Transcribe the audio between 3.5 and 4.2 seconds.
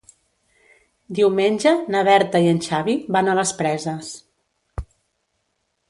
Preses.